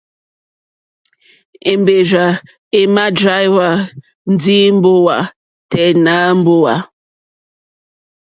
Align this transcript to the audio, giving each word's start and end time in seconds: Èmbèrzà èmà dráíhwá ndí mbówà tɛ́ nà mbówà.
Èmbèrzà 1.71 2.25
èmà 2.79 3.05
dráíhwá 3.17 3.67
ndí 4.33 4.57
mbówà 4.77 5.17
tɛ́ 5.71 5.87
nà 6.05 6.15
mbówà. 6.39 6.75